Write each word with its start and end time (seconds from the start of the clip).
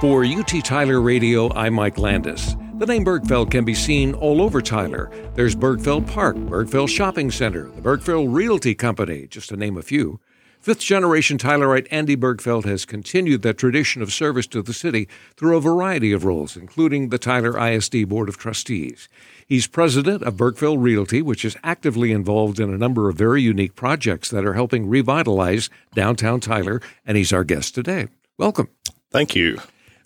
For 0.00 0.24
UT 0.24 0.48
Tyler 0.64 1.02
Radio, 1.02 1.52
I'm 1.52 1.74
Mike 1.74 1.98
Landis. 1.98 2.56
The 2.78 2.86
name 2.86 3.04
Bergfeld 3.04 3.50
can 3.50 3.66
be 3.66 3.74
seen 3.74 4.14
all 4.14 4.40
over 4.40 4.62
Tyler. 4.62 5.10
There's 5.34 5.54
Bergfeld 5.54 6.10
Park, 6.10 6.36
Bergfeld 6.36 6.88
Shopping 6.88 7.30
Center, 7.30 7.68
the 7.68 7.82
Bergfeld 7.82 8.32
Realty 8.32 8.74
Company, 8.74 9.26
just 9.26 9.50
to 9.50 9.58
name 9.58 9.76
a 9.76 9.82
few. 9.82 10.18
Fifth 10.58 10.80
generation 10.80 11.36
Tylerite 11.36 11.86
Andy 11.90 12.16
Bergfeld 12.16 12.64
has 12.64 12.86
continued 12.86 13.42
that 13.42 13.58
tradition 13.58 14.00
of 14.00 14.10
service 14.10 14.46
to 14.46 14.62
the 14.62 14.72
city 14.72 15.06
through 15.36 15.58
a 15.58 15.60
variety 15.60 16.12
of 16.12 16.24
roles, 16.24 16.56
including 16.56 17.10
the 17.10 17.18
Tyler 17.18 17.58
ISD 17.62 18.08
Board 18.08 18.30
of 18.30 18.38
Trustees. 18.38 19.06
He's 19.46 19.66
president 19.66 20.22
of 20.22 20.36
Bergfeld 20.36 20.82
Realty, 20.82 21.20
which 21.20 21.44
is 21.44 21.58
actively 21.62 22.10
involved 22.10 22.58
in 22.58 22.72
a 22.72 22.78
number 22.78 23.10
of 23.10 23.16
very 23.16 23.42
unique 23.42 23.74
projects 23.74 24.30
that 24.30 24.46
are 24.46 24.54
helping 24.54 24.88
revitalize 24.88 25.68
downtown 25.94 26.40
Tyler, 26.40 26.80
and 27.04 27.18
he's 27.18 27.34
our 27.34 27.44
guest 27.44 27.74
today. 27.74 28.08
Welcome. 28.38 28.70
Thank 29.10 29.36
you. 29.36 29.58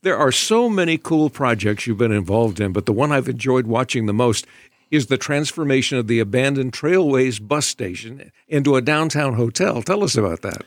There 0.05 0.19
are 0.19 0.33
so 0.33 0.69
many 0.69 0.99
cool 0.99 1.31
projects 1.31 1.87
you've 1.87 1.97
been 1.97 2.13
involved 2.13 2.61
in, 2.61 2.75
but 2.75 2.85
the 2.85 2.93
one 2.93 3.11
I've 3.11 3.27
enjoyed 3.27 3.67
watching 3.67 4.05
the 4.05 4.13
most 4.13 4.47
is 4.91 5.07
the 5.07 5.17
transformation 5.17 5.97
of 5.97 6.09
the 6.09 6.21
abandoned 6.21 6.75
Trailways 6.75 7.41
bus 7.41 7.67
station 7.67 8.31
into 8.47 8.77
a 8.77 8.83
downtown 8.83 9.33
hotel. 9.33 9.81
Tell 9.81 10.05
us 10.05 10.15
about 10.15 10.43
that. 10.43 10.67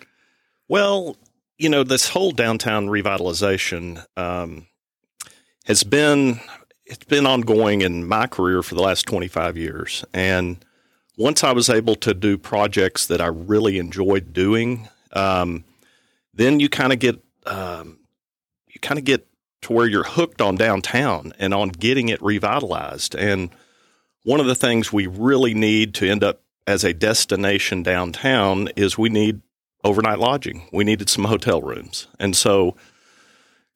Well, 0.68 1.18
you 1.60 1.70
know, 1.70 1.84
this 1.84 2.10
whole 2.10 2.32
downtown 2.32 2.88
revitalization 2.88 4.04
um, 4.18 4.66
has 5.66 5.84
been 5.84 6.42
it's 6.88 7.06
been 7.06 7.28
ongoing 7.28 7.82
in 7.82 8.08
my 8.08 8.26
career 8.26 8.64
for 8.64 8.74
the 8.74 8.82
last 8.82 9.06
25 9.06 9.56
years. 9.56 10.04
And 10.16 10.66
once 11.16 11.44
I 11.44 11.52
was 11.52 11.70
able 11.70 11.96
to 11.98 12.16
do 12.16 12.40
projects 12.40 13.06
that 13.06 13.22
I 13.22 13.28
really 13.28 13.78
enjoyed 13.78 14.34
doing, 14.34 14.90
um, 15.14 15.64
then 16.34 16.60
you 16.60 16.70
kind 16.70 16.92
of 16.92 16.98
get 16.98 17.24
um, 17.46 17.97
you 18.78 18.80
kind 18.80 19.00
of 19.00 19.06
get 19.06 19.28
to 19.64 19.74
where 19.74 19.88
you're 19.88 20.04
hooked 20.04 20.40
on 20.40 20.56
downtown 20.56 21.34
and 21.40 21.52
on 21.52 21.70
getting 21.70 22.10
it 22.10 22.22
revitalized. 22.22 23.16
And 23.16 23.50
one 24.24 24.40
of 24.40 24.46
the 24.46 24.54
things 24.54 24.94
we 24.94 25.08
really 25.08 25.56
need 25.56 25.96
to 25.96 26.08
end 26.08 26.24
up 26.24 26.42
as 26.68 26.84
a 26.84 26.94
destination 26.94 27.82
downtown 27.82 28.70
is 28.76 28.98
we 28.98 29.10
need 29.10 29.42
overnight 29.84 30.20
lodging. 30.20 30.68
We 30.72 30.84
needed 30.84 31.10
some 31.10 31.24
hotel 31.24 31.62
rooms. 31.62 32.08
And 32.20 32.36
so, 32.36 32.76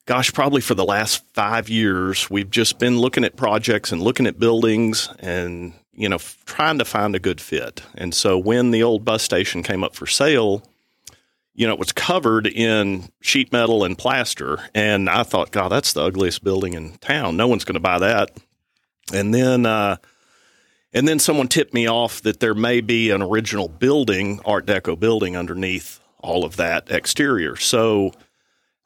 gosh, 0.06 0.32
probably 0.32 0.60
for 0.60 0.74
the 0.74 0.84
last 0.84 1.24
five 1.34 1.68
years, 1.68 2.30
we've 2.30 2.50
just 2.50 2.78
been 2.78 3.00
looking 3.00 3.24
at 3.24 3.34
projects 3.34 3.90
and 3.90 4.00
looking 4.00 4.28
at 4.28 4.38
buildings 4.38 5.08
and, 5.18 5.72
you 5.92 6.08
know, 6.08 6.18
trying 6.46 6.78
to 6.78 6.84
find 6.84 7.16
a 7.16 7.20
good 7.20 7.40
fit. 7.40 7.82
And 7.96 8.14
so 8.14 8.38
when 8.38 8.70
the 8.70 8.84
old 8.84 9.04
bus 9.04 9.24
station 9.24 9.64
came 9.64 9.82
up 9.82 9.96
for 9.96 10.06
sale, 10.06 10.62
you 11.54 11.66
know, 11.66 11.74
it 11.74 11.78
was 11.78 11.92
covered 11.92 12.46
in 12.46 13.10
sheet 13.20 13.52
metal 13.52 13.84
and 13.84 13.96
plaster. 13.98 14.58
And 14.74 15.08
I 15.08 15.22
thought, 15.22 15.50
God, 15.50 15.68
that's 15.68 15.92
the 15.92 16.02
ugliest 16.02 16.42
building 16.42 16.74
in 16.74 16.96
town. 16.98 17.36
No 17.36 17.46
one's 17.46 17.64
going 17.64 17.74
to 17.74 17.80
buy 17.80 17.98
that. 17.98 18.30
And 19.12 19.34
then, 19.34 19.66
uh, 19.66 19.96
and 20.92 21.06
then 21.06 21.18
someone 21.18 21.48
tipped 21.48 21.74
me 21.74 21.88
off 21.88 22.22
that 22.22 22.40
there 22.40 22.54
may 22.54 22.80
be 22.80 23.10
an 23.10 23.22
original 23.22 23.68
building, 23.68 24.40
Art 24.44 24.66
Deco 24.66 24.98
building 24.98 25.36
underneath 25.36 26.00
all 26.18 26.44
of 26.44 26.56
that 26.56 26.90
exterior. 26.90 27.56
So 27.56 28.12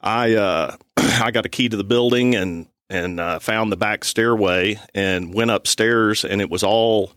I, 0.01 0.35
uh, 0.35 0.77
I 0.97 1.31
got 1.31 1.47
a 1.47 1.51
key 1.51 1.69
to 1.69 1.77
the 1.77 1.85
building 1.85 2.35
and, 2.35 2.67
and 2.91 3.21
uh, 3.21 3.39
found 3.39 3.71
the 3.71 3.77
back 3.77 4.05
stairway 4.05 4.81
and 4.95 5.35
went 5.35 5.51
upstairs 5.51 6.25
and 6.25 6.41
it 6.41 6.51
was 6.51 6.63
all 6.63 7.13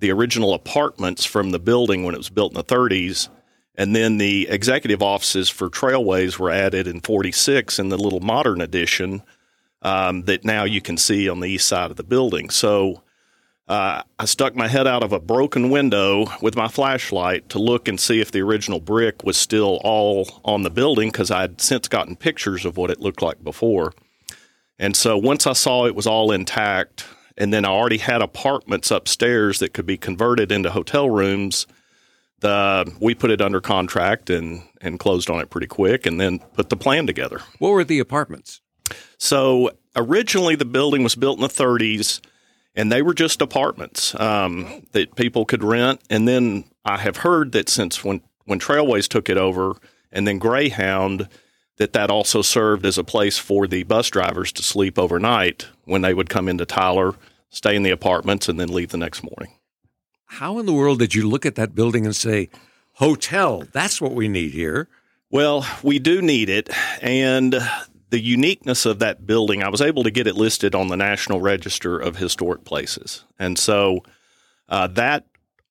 the 0.00 0.10
original 0.10 0.54
apartments 0.54 1.24
from 1.24 1.50
the 1.50 1.58
building 1.58 2.04
when 2.04 2.14
it 2.14 2.18
was 2.18 2.30
built 2.30 2.52
in 2.52 2.56
the 2.56 2.64
30s 2.64 3.28
and 3.78 3.94
then 3.94 4.18
the 4.18 4.48
executive 4.50 5.02
offices 5.02 5.48
for 5.48 5.70
Trailways 5.70 6.36
were 6.36 6.50
added 6.50 6.88
in 6.88 7.00
46 7.00 7.78
in 7.78 7.90
the 7.90 7.96
little 7.96 8.18
modern 8.18 8.60
edition 8.60 9.22
um, 9.82 10.24
that 10.24 10.44
now 10.44 10.64
you 10.64 10.80
can 10.80 10.96
see 10.96 11.28
on 11.28 11.38
the 11.38 11.46
east 11.46 11.68
side 11.68 11.92
of 11.92 11.96
the 11.96 12.02
building. 12.02 12.50
So 12.50 13.02
uh, 13.68 14.02
I 14.18 14.24
stuck 14.24 14.56
my 14.56 14.66
head 14.66 14.88
out 14.88 15.04
of 15.04 15.12
a 15.12 15.20
broken 15.20 15.70
window 15.70 16.26
with 16.42 16.56
my 16.56 16.66
flashlight 16.66 17.48
to 17.50 17.60
look 17.60 17.86
and 17.86 18.00
see 18.00 18.20
if 18.20 18.32
the 18.32 18.40
original 18.40 18.80
brick 18.80 19.22
was 19.22 19.36
still 19.36 19.78
all 19.84 20.40
on 20.44 20.64
the 20.64 20.70
building 20.70 21.10
because 21.10 21.30
I'd 21.30 21.60
since 21.60 21.86
gotten 21.86 22.16
pictures 22.16 22.64
of 22.64 22.76
what 22.76 22.90
it 22.90 23.00
looked 23.00 23.22
like 23.22 23.44
before. 23.44 23.94
And 24.76 24.96
so 24.96 25.16
once 25.16 25.46
I 25.46 25.52
saw 25.52 25.86
it 25.86 25.94
was 25.94 26.06
all 26.06 26.32
intact, 26.32 27.06
and 27.36 27.52
then 27.52 27.64
I 27.64 27.68
already 27.68 27.98
had 27.98 28.22
apartments 28.22 28.90
upstairs 28.90 29.60
that 29.60 29.72
could 29.72 29.86
be 29.86 29.96
converted 29.96 30.50
into 30.50 30.72
hotel 30.72 31.08
rooms 31.08 31.68
the 32.40 32.92
we 33.00 33.14
put 33.14 33.30
it 33.30 33.40
under 33.40 33.60
contract 33.60 34.30
and 34.30 34.62
and 34.80 34.98
closed 34.98 35.28
on 35.30 35.40
it 35.40 35.50
pretty 35.50 35.66
quick, 35.66 36.06
and 36.06 36.20
then 36.20 36.38
put 36.54 36.68
the 36.68 36.76
plan 36.76 37.06
together. 37.06 37.40
What 37.58 37.70
were 37.70 37.84
the 37.84 37.98
apartments? 37.98 38.60
So 39.18 39.70
originally, 39.96 40.54
the 40.54 40.64
building 40.64 41.02
was 41.02 41.14
built 41.14 41.38
in 41.38 41.42
the 41.42 41.48
30s, 41.48 42.20
and 42.74 42.90
they 42.90 43.02
were 43.02 43.14
just 43.14 43.42
apartments 43.42 44.18
um, 44.20 44.86
that 44.92 45.16
people 45.16 45.44
could 45.44 45.64
rent. 45.64 46.00
And 46.08 46.28
then 46.28 46.64
I 46.84 46.98
have 46.98 47.18
heard 47.18 47.52
that 47.52 47.68
since 47.68 48.04
when 48.04 48.22
when 48.44 48.60
Trailways 48.60 49.08
took 49.08 49.28
it 49.28 49.36
over, 49.36 49.74
and 50.12 50.26
then 50.26 50.38
Greyhound, 50.38 51.28
that 51.76 51.92
that 51.92 52.10
also 52.10 52.42
served 52.42 52.86
as 52.86 52.98
a 52.98 53.04
place 53.04 53.38
for 53.38 53.66
the 53.66 53.82
bus 53.82 54.08
drivers 54.08 54.52
to 54.52 54.62
sleep 54.62 54.98
overnight 54.98 55.66
when 55.84 56.02
they 56.02 56.14
would 56.14 56.30
come 56.30 56.48
into 56.48 56.64
Tyler, 56.64 57.14
stay 57.50 57.76
in 57.76 57.82
the 57.82 57.90
apartments, 57.90 58.48
and 58.48 58.58
then 58.58 58.68
leave 58.68 58.90
the 58.90 58.96
next 58.96 59.22
morning 59.22 59.57
how 60.28 60.58
in 60.58 60.66
the 60.66 60.72
world 60.72 60.98
did 60.98 61.14
you 61.14 61.28
look 61.28 61.44
at 61.44 61.56
that 61.56 61.74
building 61.74 62.04
and 62.04 62.14
say, 62.14 62.48
hotel, 62.94 63.64
that's 63.72 64.00
what 64.00 64.14
we 64.14 64.28
need 64.28 64.52
here? 64.52 64.88
Well, 65.30 65.66
we 65.82 65.98
do 65.98 66.22
need 66.22 66.48
it. 66.48 66.70
And 67.02 67.56
the 68.10 68.20
uniqueness 68.20 68.86
of 68.86 68.98
that 69.00 69.26
building, 69.26 69.62
I 69.62 69.68
was 69.68 69.80
able 69.80 70.04
to 70.04 70.10
get 70.10 70.26
it 70.26 70.36
listed 70.36 70.74
on 70.74 70.88
the 70.88 70.96
National 70.96 71.40
Register 71.40 71.98
of 71.98 72.16
Historic 72.16 72.64
Places. 72.64 73.24
And 73.38 73.58
so 73.58 74.02
uh, 74.68 74.86
that 74.88 75.26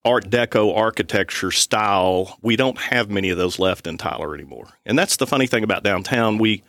Art 0.05 0.29
Deco 0.29 0.75
architecture 0.75 1.51
style, 1.51 2.37
we 2.41 2.55
don't 2.55 2.77
have 2.77 3.09
many 3.09 3.29
of 3.29 3.37
those 3.37 3.59
left 3.59 3.87
in 3.87 3.97
Tyler 3.97 4.33
anymore. 4.33 4.67
And 4.85 4.97
that's 4.97 5.17
the 5.17 5.27
funny 5.27 5.47
thing 5.47 5.63
about 5.63 5.83
downtown. 5.83 6.37
We 6.37 6.63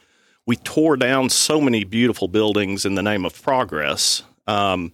we 0.47 0.57
tore 0.57 0.97
down 0.97 1.29
so 1.29 1.61
many 1.61 1.85
beautiful 1.85 2.27
buildings 2.27 2.87
in 2.87 2.95
the 2.95 3.03
name 3.03 3.27
of 3.27 3.41
progress, 3.43 4.23
um, 4.47 4.93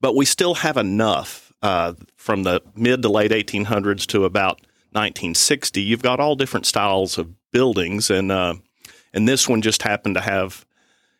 but 0.00 0.16
we 0.16 0.24
still 0.24 0.54
have 0.54 0.76
enough 0.76 1.47
uh, 1.62 1.94
from 2.16 2.42
the 2.42 2.62
mid 2.74 3.02
to 3.02 3.08
late 3.08 3.30
1800s 3.30 4.06
to 4.06 4.24
about 4.24 4.60
1960. 4.92 5.80
You've 5.80 6.02
got 6.02 6.20
all 6.20 6.36
different 6.36 6.66
styles 6.66 7.18
of 7.18 7.34
buildings, 7.50 8.10
and 8.10 8.30
uh, 8.32 8.54
and 9.12 9.28
this 9.28 9.48
one 9.48 9.62
just 9.62 9.82
happened 9.82 10.14
to 10.16 10.20
have, 10.20 10.64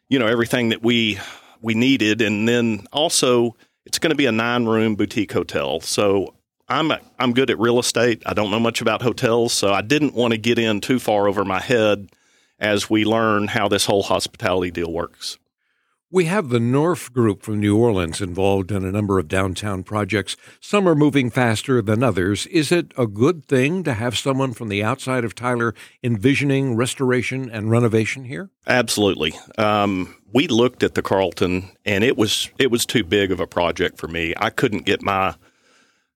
you 0.08 0.18
know, 0.18 0.26
everything 0.26 0.70
that 0.70 0.82
we 0.82 1.18
we 1.60 1.74
needed, 1.74 2.20
and 2.20 2.48
then 2.48 2.86
also 2.92 3.56
it's 3.84 3.98
going 3.98 4.10
to 4.10 4.16
be 4.16 4.26
a 4.26 4.32
nine 4.32 4.66
room 4.66 4.94
boutique 4.94 5.32
hotel. 5.32 5.80
So 5.80 6.34
I'm 6.68 6.90
a, 6.90 7.00
I'm 7.18 7.32
good 7.32 7.50
at 7.50 7.58
real 7.58 7.78
estate. 7.78 8.22
I 8.26 8.34
don't 8.34 8.50
know 8.50 8.60
much 8.60 8.80
about 8.80 9.02
hotels, 9.02 9.52
so 9.52 9.72
I 9.72 9.80
didn't 9.80 10.14
want 10.14 10.32
to 10.32 10.38
get 10.38 10.58
in 10.58 10.80
too 10.80 10.98
far 10.98 11.26
over 11.26 11.44
my 11.44 11.60
head 11.60 12.10
as 12.58 12.90
we 12.90 13.04
learn 13.04 13.48
how 13.48 13.68
this 13.68 13.86
whole 13.86 14.02
hospitality 14.02 14.70
deal 14.70 14.92
works. 14.92 15.38
We 16.10 16.24
have 16.24 16.48
the 16.48 16.58
North 16.58 17.12
Group 17.12 17.42
from 17.42 17.60
New 17.60 17.76
Orleans 17.76 18.22
involved 18.22 18.72
in 18.72 18.82
a 18.82 18.90
number 18.90 19.18
of 19.18 19.28
downtown 19.28 19.82
projects. 19.82 20.38
Some 20.58 20.88
are 20.88 20.94
moving 20.94 21.28
faster 21.28 21.82
than 21.82 22.02
others. 22.02 22.46
Is 22.46 22.72
it 22.72 22.94
a 22.96 23.06
good 23.06 23.44
thing 23.44 23.84
to 23.84 23.92
have 23.92 24.16
someone 24.16 24.54
from 24.54 24.70
the 24.70 24.82
outside 24.82 25.22
of 25.22 25.34
Tyler 25.34 25.74
envisioning 26.02 26.76
restoration 26.76 27.50
and 27.50 27.70
renovation 27.70 28.24
here? 28.24 28.48
Absolutely. 28.66 29.34
Um, 29.58 30.16
we 30.32 30.48
looked 30.48 30.82
at 30.82 30.94
the 30.94 31.02
Carlton, 31.02 31.68
and 31.84 32.02
it 32.02 32.16
was 32.16 32.48
it 32.58 32.70
was 32.70 32.86
too 32.86 33.04
big 33.04 33.30
of 33.30 33.38
a 33.38 33.46
project 33.46 33.98
for 33.98 34.08
me. 34.08 34.32
I 34.38 34.48
couldn't 34.48 34.86
get 34.86 35.02
my 35.02 35.34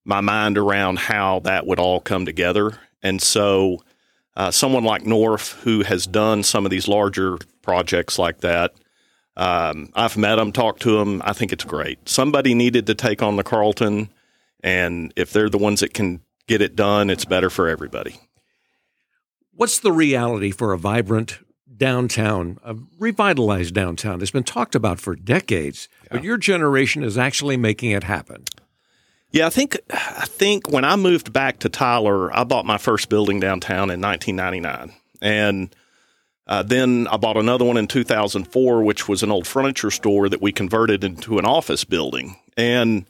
my 0.06 0.22
mind 0.22 0.56
around 0.56 1.00
how 1.00 1.40
that 1.40 1.66
would 1.66 1.78
all 1.78 2.00
come 2.00 2.24
together, 2.24 2.78
and 3.02 3.20
so 3.20 3.84
uh, 4.36 4.50
someone 4.50 4.84
like 4.84 5.02
Norf, 5.02 5.60
who 5.64 5.82
has 5.82 6.06
done 6.06 6.44
some 6.44 6.64
of 6.64 6.70
these 6.70 6.88
larger 6.88 7.36
projects 7.60 8.18
like 8.18 8.40
that 8.40 8.72
um, 9.36 9.90
I've 9.94 10.16
met 10.16 10.36
them, 10.36 10.52
talked 10.52 10.82
to 10.82 10.98
them. 10.98 11.22
I 11.24 11.32
think 11.32 11.52
it's 11.52 11.64
great. 11.64 12.08
Somebody 12.08 12.54
needed 12.54 12.86
to 12.86 12.94
take 12.94 13.22
on 13.22 13.36
the 13.36 13.42
Carlton, 13.42 14.10
and 14.62 15.12
if 15.16 15.32
they're 15.32 15.48
the 15.48 15.58
ones 15.58 15.80
that 15.80 15.94
can 15.94 16.20
get 16.46 16.60
it 16.60 16.76
done, 16.76 17.10
it's 17.10 17.24
better 17.24 17.50
for 17.50 17.68
everybody. 17.68 18.20
What's 19.54 19.78
the 19.78 19.92
reality 19.92 20.50
for 20.50 20.72
a 20.72 20.78
vibrant 20.78 21.38
downtown, 21.76 22.58
a 22.64 22.76
revitalized 22.98 23.74
downtown? 23.74 24.20
It's 24.20 24.30
been 24.30 24.44
talked 24.44 24.74
about 24.74 25.00
for 25.00 25.14
decades, 25.14 25.88
yeah. 26.04 26.08
but 26.12 26.24
your 26.24 26.36
generation 26.36 27.02
is 27.02 27.16
actually 27.16 27.56
making 27.56 27.90
it 27.92 28.04
happen. 28.04 28.44
Yeah, 29.30 29.46
I 29.46 29.50
think 29.50 29.78
I 29.90 30.26
think 30.26 30.70
when 30.70 30.84
I 30.84 30.96
moved 30.96 31.32
back 31.32 31.58
to 31.60 31.70
Tyler, 31.70 32.34
I 32.36 32.44
bought 32.44 32.66
my 32.66 32.76
first 32.76 33.08
building 33.08 33.40
downtown 33.40 33.90
in 33.90 34.00
1999, 34.00 34.92
and 35.22 35.74
uh, 36.52 36.62
then 36.62 37.08
I 37.10 37.16
bought 37.16 37.38
another 37.38 37.64
one 37.64 37.78
in 37.78 37.86
2004, 37.86 38.82
which 38.82 39.08
was 39.08 39.22
an 39.22 39.30
old 39.30 39.46
furniture 39.46 39.90
store 39.90 40.28
that 40.28 40.42
we 40.42 40.52
converted 40.52 41.02
into 41.02 41.38
an 41.38 41.46
office 41.46 41.82
building. 41.82 42.36
And, 42.58 43.06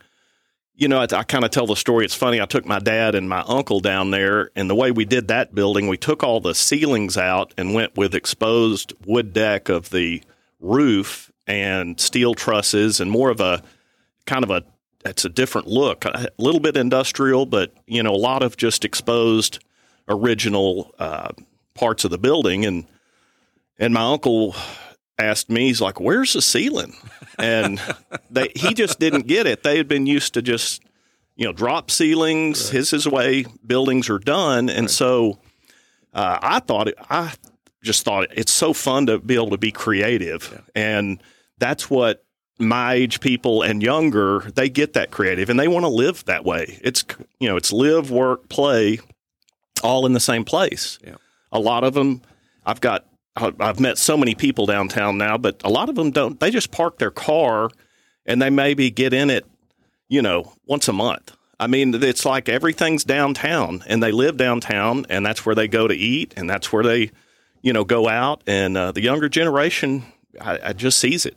you 0.76 0.86
know, 0.86 1.00
I, 1.00 1.08
I 1.12 1.24
kind 1.24 1.44
of 1.44 1.50
tell 1.50 1.66
the 1.66 1.74
story. 1.74 2.04
It's 2.04 2.14
funny. 2.14 2.40
I 2.40 2.44
took 2.44 2.64
my 2.64 2.78
dad 2.78 3.16
and 3.16 3.28
my 3.28 3.40
uncle 3.40 3.80
down 3.80 4.12
there, 4.12 4.52
and 4.54 4.70
the 4.70 4.76
way 4.76 4.92
we 4.92 5.04
did 5.04 5.26
that 5.26 5.56
building, 5.56 5.88
we 5.88 5.96
took 5.96 6.22
all 6.22 6.40
the 6.40 6.54
ceilings 6.54 7.16
out 7.16 7.52
and 7.58 7.74
went 7.74 7.96
with 7.96 8.14
exposed 8.14 8.92
wood 9.06 9.32
deck 9.32 9.68
of 9.68 9.90
the 9.90 10.22
roof 10.60 11.32
and 11.44 11.98
steel 11.98 12.34
trusses 12.34 13.00
and 13.00 13.10
more 13.10 13.28
of 13.30 13.40
a 13.40 13.60
kind 14.24 14.44
of 14.44 14.50
a 14.50 14.62
it's 15.04 15.24
a 15.24 15.28
different 15.28 15.66
look, 15.66 16.04
a 16.04 16.28
little 16.38 16.60
bit 16.60 16.76
industrial, 16.76 17.46
but 17.46 17.74
you 17.88 18.04
know 18.04 18.14
a 18.14 18.14
lot 18.14 18.44
of 18.44 18.56
just 18.56 18.84
exposed 18.84 19.58
original 20.08 20.94
uh, 21.00 21.30
parts 21.74 22.04
of 22.04 22.12
the 22.12 22.18
building 22.18 22.64
and 22.64 22.86
and 23.82 23.92
my 23.92 24.12
uncle 24.12 24.54
asked 25.18 25.50
me, 25.50 25.66
he's 25.66 25.80
like, 25.80 26.00
"Where's 26.00 26.32
the 26.32 26.40
ceiling?" 26.40 26.94
And 27.38 27.80
they, 28.30 28.52
he 28.54 28.74
just 28.74 29.00
didn't 29.00 29.26
get 29.26 29.46
it. 29.46 29.64
They 29.64 29.76
had 29.76 29.88
been 29.88 30.06
used 30.06 30.34
to 30.34 30.42
just 30.42 30.82
you 31.34 31.44
know 31.44 31.52
drop 31.52 31.90
ceilings. 31.90 32.66
Right. 32.66 32.78
His 32.78 32.92
is 32.92 33.04
the 33.04 33.10
way 33.10 33.44
buildings 33.66 34.08
are 34.08 34.20
done, 34.20 34.70
and 34.70 34.82
right. 34.82 34.90
so 34.90 35.38
uh, 36.14 36.38
I 36.40 36.60
thought 36.60 36.88
it, 36.88 36.94
I 37.10 37.32
just 37.82 38.04
thought 38.04 38.28
it's 38.30 38.52
so 38.52 38.72
fun 38.72 39.06
to 39.06 39.18
be 39.18 39.34
able 39.34 39.50
to 39.50 39.58
be 39.58 39.72
creative, 39.72 40.48
yeah. 40.52 40.60
and 40.80 41.22
that's 41.58 41.90
what 41.90 42.24
my 42.58 42.94
age 42.94 43.18
people 43.18 43.62
and 43.62 43.82
younger 43.82 44.40
they 44.54 44.68
get 44.68 44.92
that 44.92 45.10
creative 45.10 45.50
and 45.50 45.58
they 45.58 45.66
want 45.66 45.82
to 45.82 45.88
live 45.88 46.24
that 46.26 46.44
way. 46.44 46.78
It's 46.82 47.04
you 47.40 47.48
know 47.48 47.56
it's 47.56 47.72
live, 47.72 48.12
work, 48.12 48.48
play, 48.48 49.00
all 49.82 50.06
in 50.06 50.12
the 50.12 50.20
same 50.20 50.44
place. 50.44 51.00
Yeah. 51.04 51.16
A 51.50 51.58
lot 51.58 51.82
of 51.82 51.94
them, 51.94 52.22
I've 52.64 52.80
got 52.80 53.06
I've 53.36 53.80
met 53.80 53.96
so 53.96 54.16
many 54.16 54.34
people 54.34 54.66
downtown 54.66 55.16
now, 55.16 55.38
but 55.38 55.60
a 55.64 55.70
lot 55.70 55.88
of 55.88 55.94
them 55.94 56.10
don't. 56.10 56.38
They 56.38 56.50
just 56.50 56.70
park 56.70 56.98
their 56.98 57.10
car 57.10 57.70
and 58.26 58.42
they 58.42 58.50
maybe 58.50 58.90
get 58.90 59.14
in 59.14 59.30
it, 59.30 59.46
you 60.08 60.20
know, 60.20 60.52
once 60.66 60.86
a 60.88 60.92
month. 60.92 61.34
I 61.58 61.66
mean, 61.66 61.94
it's 61.94 62.24
like 62.24 62.48
everything's 62.48 63.04
downtown 63.04 63.84
and 63.86 64.02
they 64.02 64.12
live 64.12 64.36
downtown 64.36 65.06
and 65.08 65.24
that's 65.24 65.46
where 65.46 65.54
they 65.54 65.68
go 65.68 65.88
to 65.88 65.94
eat 65.94 66.34
and 66.36 66.50
that's 66.50 66.72
where 66.72 66.82
they, 66.82 67.10
you 67.62 67.72
know, 67.72 67.84
go 67.84 68.08
out. 68.08 68.42
And 68.46 68.76
uh, 68.76 68.92
the 68.92 69.00
younger 69.00 69.28
generation, 69.28 70.04
I, 70.40 70.58
I 70.62 70.72
just 70.72 70.98
sees 70.98 71.24
it. 71.24 71.36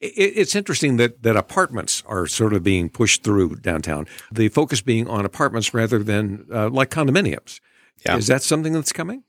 It's 0.00 0.54
interesting 0.54 0.98
that, 0.98 1.22
that 1.22 1.34
apartments 1.34 2.02
are 2.06 2.26
sort 2.26 2.52
of 2.52 2.62
being 2.62 2.90
pushed 2.90 3.24
through 3.24 3.56
downtown. 3.56 4.06
The 4.30 4.48
focus 4.48 4.82
being 4.82 5.08
on 5.08 5.24
apartments 5.24 5.72
rather 5.72 6.02
than 6.02 6.46
uh, 6.52 6.68
like 6.68 6.90
condominiums. 6.90 7.60
Yeah. 8.04 8.16
Is 8.16 8.26
that 8.26 8.42
something 8.42 8.74
that's 8.74 8.92
coming? 8.92 9.24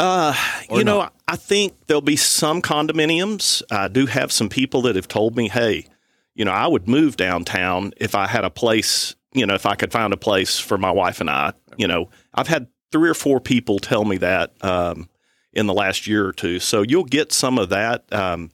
Uh, 0.00 0.34
you 0.70 0.82
know, 0.82 1.10
I 1.28 1.36
think 1.36 1.74
there'll 1.86 2.00
be 2.00 2.16
some 2.16 2.62
condominiums. 2.62 3.62
I 3.70 3.88
do 3.88 4.06
have 4.06 4.32
some 4.32 4.48
people 4.48 4.80
that 4.82 4.96
have 4.96 5.08
told 5.08 5.36
me, 5.36 5.50
hey, 5.50 5.86
you 6.34 6.46
know, 6.46 6.52
I 6.52 6.66
would 6.66 6.88
move 6.88 7.16
downtown 7.16 7.92
if 7.98 8.14
I 8.14 8.26
had 8.26 8.44
a 8.44 8.50
place, 8.50 9.14
you 9.34 9.44
know, 9.44 9.52
if 9.52 9.66
I 9.66 9.74
could 9.74 9.92
find 9.92 10.14
a 10.14 10.16
place 10.16 10.58
for 10.58 10.78
my 10.78 10.90
wife 10.90 11.20
and 11.20 11.28
I. 11.28 11.52
You 11.76 11.86
know, 11.86 12.08
I've 12.32 12.48
had 12.48 12.68
three 12.90 13.10
or 13.10 13.14
four 13.14 13.40
people 13.40 13.78
tell 13.78 14.06
me 14.06 14.16
that 14.16 14.54
um, 14.64 15.10
in 15.52 15.66
the 15.66 15.74
last 15.74 16.06
year 16.06 16.26
or 16.26 16.32
two. 16.32 16.60
So 16.60 16.80
you'll 16.80 17.04
get 17.04 17.30
some 17.30 17.58
of 17.58 17.68
that. 17.68 18.10
Um, 18.10 18.52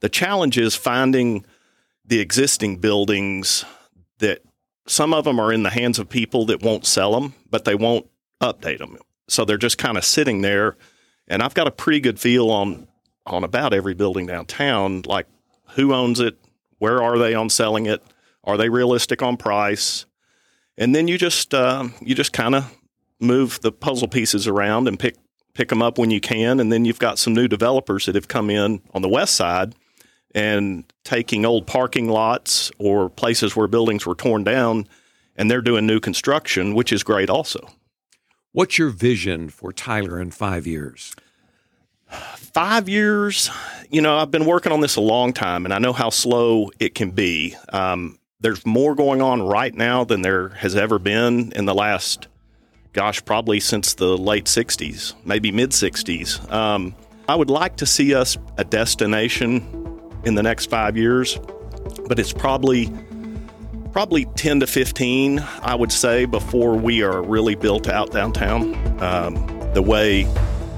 the 0.00 0.08
challenge 0.08 0.56
is 0.56 0.74
finding 0.74 1.44
the 2.02 2.20
existing 2.20 2.78
buildings 2.78 3.66
that 4.20 4.42
some 4.86 5.12
of 5.12 5.24
them 5.24 5.38
are 5.38 5.52
in 5.52 5.64
the 5.64 5.70
hands 5.70 5.98
of 5.98 6.08
people 6.08 6.46
that 6.46 6.62
won't 6.62 6.86
sell 6.86 7.12
them, 7.12 7.34
but 7.50 7.66
they 7.66 7.74
won't 7.74 8.06
update 8.40 8.78
them. 8.78 8.96
So 9.28 9.44
they're 9.44 9.56
just 9.56 9.78
kind 9.78 9.96
of 9.96 10.04
sitting 10.04 10.40
there. 10.40 10.76
And 11.26 11.42
I've 11.42 11.54
got 11.54 11.66
a 11.66 11.70
pretty 11.70 12.00
good 12.00 12.18
feel 12.18 12.50
on 12.50 12.88
on 13.26 13.44
about 13.44 13.74
every 13.74 13.94
building 13.94 14.26
downtown, 14.26 15.02
like 15.04 15.26
who 15.72 15.92
owns 15.92 16.18
it, 16.18 16.38
where 16.78 17.02
are 17.02 17.18
they 17.18 17.34
on 17.34 17.50
selling 17.50 17.86
it, 17.86 18.02
are 18.44 18.56
they 18.56 18.68
realistic 18.68 19.22
on 19.22 19.36
price, 19.36 20.06
and 20.78 20.94
then 20.94 21.08
you 21.08 21.18
just 21.18 21.52
uh, 21.52 21.88
you 22.00 22.14
just 22.14 22.32
kind 22.32 22.54
of 22.54 22.74
move 23.20 23.60
the 23.60 23.72
puzzle 23.72 24.08
pieces 24.08 24.46
around 24.46 24.88
and 24.88 24.98
pick 24.98 25.16
pick 25.54 25.68
them 25.68 25.82
up 25.82 25.98
when 25.98 26.10
you 26.10 26.20
can, 26.20 26.60
and 26.60 26.72
then 26.72 26.84
you've 26.84 26.98
got 26.98 27.18
some 27.18 27.34
new 27.34 27.48
developers 27.48 28.06
that 28.06 28.14
have 28.14 28.28
come 28.28 28.48
in 28.48 28.80
on 28.94 29.02
the 29.02 29.08
west 29.08 29.34
side 29.34 29.74
and 30.34 30.84
taking 31.04 31.44
old 31.44 31.66
parking 31.66 32.08
lots 32.08 32.70
or 32.78 33.08
places 33.08 33.56
where 33.56 33.66
buildings 33.66 34.06
were 34.06 34.14
torn 34.14 34.44
down, 34.44 34.86
and 35.36 35.50
they're 35.50 35.62
doing 35.62 35.86
new 35.86 36.00
construction, 36.00 36.74
which 36.74 36.92
is 36.92 37.02
great 37.02 37.28
also. 37.28 37.68
What's 38.58 38.76
your 38.76 38.88
vision 38.88 39.50
for 39.50 39.72
Tyler 39.72 40.20
in 40.20 40.32
five 40.32 40.66
years? 40.66 41.14
Five 42.08 42.88
years, 42.88 43.50
you 43.88 44.00
know, 44.00 44.18
I've 44.18 44.32
been 44.32 44.46
working 44.46 44.72
on 44.72 44.80
this 44.80 44.96
a 44.96 45.00
long 45.00 45.32
time 45.32 45.64
and 45.64 45.72
I 45.72 45.78
know 45.78 45.92
how 45.92 46.10
slow 46.10 46.72
it 46.80 46.96
can 46.96 47.12
be. 47.12 47.54
Um, 47.72 48.18
there's 48.40 48.66
more 48.66 48.96
going 48.96 49.22
on 49.22 49.42
right 49.42 49.72
now 49.72 50.02
than 50.02 50.22
there 50.22 50.48
has 50.48 50.74
ever 50.74 50.98
been 50.98 51.52
in 51.52 51.66
the 51.66 51.74
last, 51.74 52.26
gosh, 52.92 53.24
probably 53.24 53.60
since 53.60 53.94
the 53.94 54.18
late 54.18 54.46
60s, 54.46 55.14
maybe 55.24 55.52
mid 55.52 55.70
60s. 55.70 56.52
Um, 56.52 56.96
I 57.28 57.36
would 57.36 57.50
like 57.50 57.76
to 57.76 57.86
see 57.86 58.12
us 58.12 58.36
a 58.56 58.64
destination 58.64 59.62
in 60.24 60.34
the 60.34 60.42
next 60.42 60.68
five 60.68 60.96
years, 60.96 61.38
but 62.08 62.18
it's 62.18 62.32
probably 62.32 62.92
probably 63.98 64.26
10 64.26 64.60
to 64.60 64.66
15, 64.68 65.40
I 65.60 65.74
would 65.74 65.90
say, 65.90 66.24
before 66.24 66.76
we 66.76 67.02
are 67.02 67.20
really 67.20 67.56
built 67.56 67.88
out 67.88 68.12
downtown 68.12 68.72
um, 69.02 69.34
the 69.74 69.82
way 69.82 70.22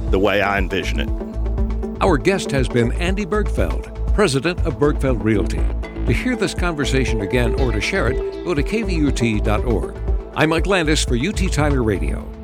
the 0.09 0.19
way 0.19 0.41
I 0.41 0.57
envision 0.57 1.01
it. 1.01 2.03
Our 2.03 2.17
guest 2.17 2.51
has 2.53 2.67
been 2.67 2.93
Andy 2.93 3.27
Bergfeld, 3.27 4.15
president 4.15 4.61
of 4.61 4.77
Bergfeld 4.77 5.23
Realty. 5.23 5.61
To 6.07 6.13
hear 6.15 6.35
this 6.35 6.55
conversation 6.55 7.21
again 7.21 7.61
or 7.61 7.73
to 7.73 7.81
share 7.83 8.09
it, 8.09 8.43
go 8.43 8.55
to 8.55 8.63
kvut.org. 8.63 9.97
I'm 10.35 10.49
Mike 10.49 10.67
Landis 10.67 11.05
for 11.05 11.15
UT 11.15 11.53
Tyler 11.53 11.83
Radio. 11.83 12.40